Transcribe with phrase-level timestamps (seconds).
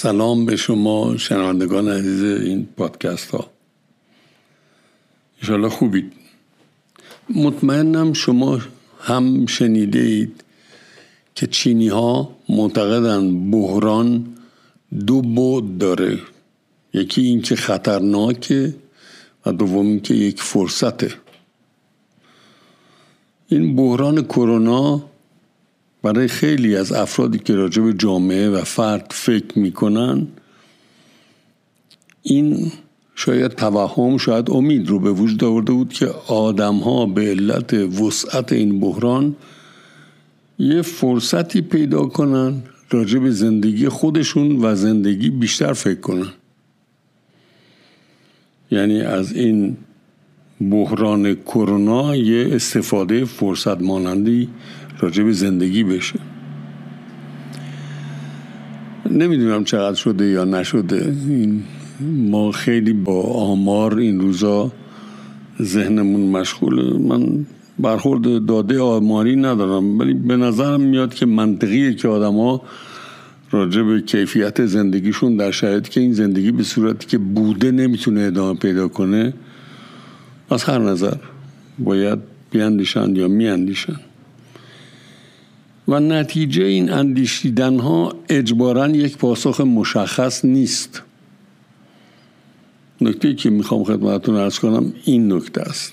[0.00, 3.50] سلام به شما شنوندگان عزیز این پادکست ها.
[5.42, 6.12] انشالله خوبید.
[7.34, 8.58] مطمئنم شما
[9.00, 10.44] هم شنیده اید
[11.34, 14.36] که چینی ها معتقدن بحران
[15.06, 16.18] دو بود داره.
[16.94, 18.74] یکی این که خطرناکه
[19.46, 21.14] و دوم که یک فرصته.
[23.48, 25.09] این بحران کرونا
[26.02, 30.26] برای خیلی از افرادی که راجع به جامعه و فرد فکر می‌کنن
[32.22, 32.72] این
[33.14, 38.52] شاید توهم شاید امید رو به وجود آورده بود که آدم ها به علت وسعت
[38.52, 39.36] این بحران
[40.58, 46.32] یه فرصتی پیدا کنن راجع به زندگی خودشون و زندگی بیشتر فکر کنن.
[48.70, 49.76] یعنی از این
[50.70, 54.48] بحران کرونا یه استفاده فرصت مانندی
[55.00, 56.18] راجع به زندگی بشه.
[59.10, 61.14] نمی‌دونم چقدر شده یا نشده.
[61.28, 61.62] این
[62.00, 64.72] ما خیلی با آمار این روزا
[65.62, 66.98] ذهنمون مشغوله.
[66.98, 67.46] من
[67.78, 72.62] برخورد داده آماری ندارم ولی به نظرم میاد که منطقیه که آدما
[73.50, 78.58] راجع به کیفیت زندگیشون در شرایطی که این زندگی به صورتی که بوده نمی‌تونه ادامه
[78.58, 79.34] پیدا کنه
[80.50, 81.16] از هر نظر
[81.78, 82.18] باید
[82.50, 83.96] بیاندیشن یا میاندیشن
[85.90, 91.02] و نتیجه این اندیشیدن ها اجبارا یک پاسخ مشخص نیست.
[93.00, 95.92] نکته که می‌خوام خدمتتون ارز کنم این نکته است.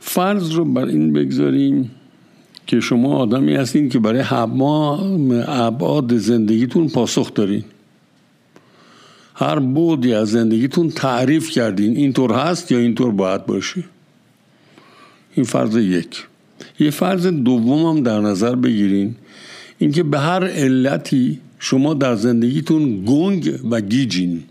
[0.00, 1.90] فرض رو بر این بگذاریم
[2.66, 4.24] که شما آدمی هستین که برای
[5.46, 7.64] ابعاد زندگیتون پاسخ دارین.
[9.34, 13.84] هر بودی از زندگیتون تعریف کردین اینطور هست یا اینطور باید باشه؟
[15.34, 16.26] این فرض یک.
[16.78, 19.14] یه فرض دوم هم در نظر بگیرین.
[19.78, 24.42] اینکه به هر علتی شما در زندگیتون گنگ و گیجین.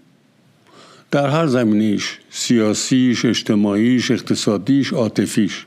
[1.12, 5.66] در هر زمینیش سیاسیش اجتماعیش اقتصادیش عاطفیش.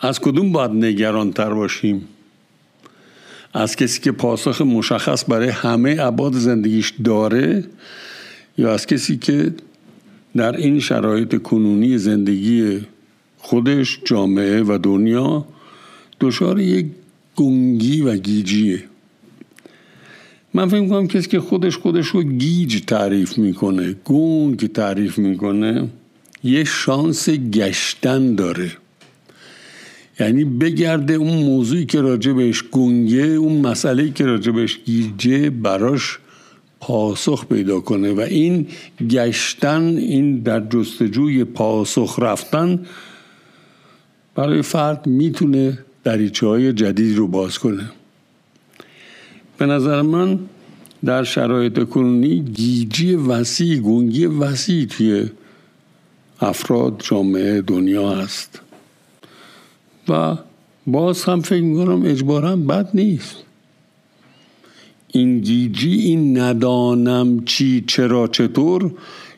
[0.00, 2.08] از کدوم باید نگران تر باشیم؟
[3.54, 7.64] از کسی که پاسخ مشخص برای همه عباد زندگیش داره
[8.58, 9.52] یا از کسی که
[10.36, 12.80] در این شرایط کنونی زندگی
[13.42, 15.44] خودش جامعه و دنیا
[16.20, 16.86] دچار یک
[17.36, 18.84] گنگی و گیجیه.
[20.54, 25.88] من فکر می‌کنم کسی که خودش خودش رو گیج تعریف می‌کنه گنگ تعریف می‌کنه
[26.44, 28.72] یه شانس گشتن داره.
[30.20, 36.18] یعنی بگرده اون موضوعی که راجع بهش گنگه اون مسئله که راجع بهش گیجه براش
[36.80, 38.12] پاسخ پیدا کنه.
[38.12, 38.66] و این
[39.10, 42.86] گشتن این در جستجوی پاسخ رفتن
[44.34, 47.90] برای فرد می‌تونه دریچه های جدید رو باز کنه.
[49.58, 50.38] به نظر من
[51.04, 55.26] در شرایط کنونی گیجی وسیع گنگی وسیع توی
[56.40, 58.60] افراد جامعه دنیا هست.
[60.08, 60.36] و
[60.86, 63.36] باز هم فکر می‌کنم اجبارا بد نیست.
[65.08, 68.94] این گیجی این ندانم چی چرا چطور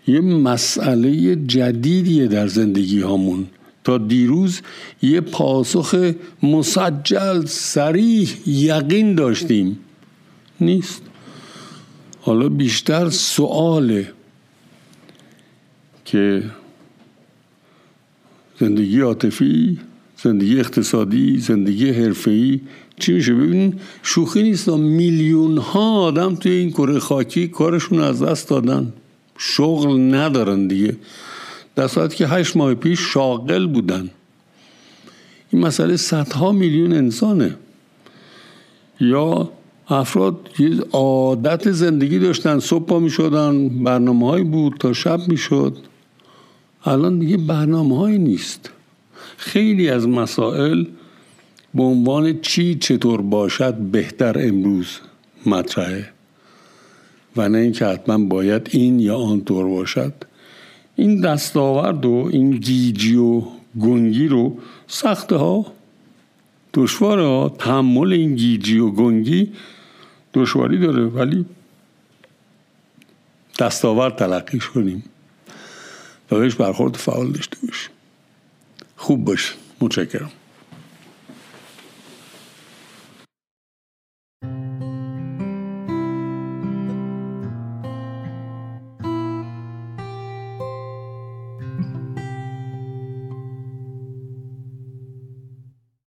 [0.07, 3.47] یه مسئله جدیدیه در زندگی هامون.
[3.85, 4.61] تا دیروز
[5.03, 6.13] یه پاسخ
[6.43, 9.79] مسجل سریح یقین داشتیم.
[10.61, 11.03] نیست.
[12.21, 14.13] حالا بیشتر سواله
[16.05, 16.43] که
[18.61, 19.79] زندگی عاطفی
[20.23, 22.61] زندگی اقتصادی زندگی حرفه‌ای
[22.99, 24.69] چی میشه؟ ببینین شوخی نیست.
[24.69, 28.93] میلیون ها آدم توی این کره خاکی کارشون از دست دادن.
[29.39, 30.97] شغل ندارن دیگه.
[31.77, 34.11] در صورتی که هشت ماه پیش شاغل بودن.
[35.51, 37.57] این مسئله صدها میلیون انسانه.
[39.01, 39.51] یا
[39.89, 45.37] افراد یه عادت زندگی داشتن صبح پا می شدن برنامه های بود تا شب می
[45.37, 45.77] شد
[46.85, 48.71] الان دیگه برنامه های نیست.
[49.37, 50.85] خیلی از مسائل
[51.75, 54.99] به عنوان چی چطور باشد بهتر امروز
[55.47, 56.11] مطرحه.
[57.37, 60.13] و نه اینکه حتما باید این یا آن طور باشد.
[60.97, 63.43] این دستاورد و این گیجی و
[63.81, 65.67] گنگی رو سخته ها
[66.75, 69.53] دشواره ها تحمل این گیجی و گنگی
[70.35, 71.05] دشواری داره.
[71.05, 71.47] ولی
[73.59, 75.05] دستاورد تلقیش کنیم.
[76.31, 77.91] و بهش برخورد فعال داشته باشیم.
[78.97, 80.31] خوب باش متشکرم.